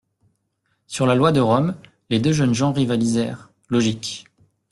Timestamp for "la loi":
1.05-1.31